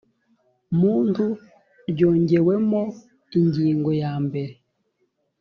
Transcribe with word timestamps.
muntu 0.79 1.25
ryongewemo 1.89 2.81
ingingo 3.39 3.89
ya 4.01 4.13
mbere 4.25 4.53